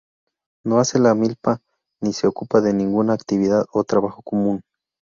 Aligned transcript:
No 0.65 0.79
hace 0.79 0.97
la 0.97 1.13
milpa 1.13 1.59
ni 2.01 2.11
se 2.11 2.25
ocupa 2.25 2.59
de 2.59 2.73
ninguna 2.73 3.13
actividad 3.13 3.65
o 3.71 3.83
trabajo 3.83 4.23
común. 4.23 4.63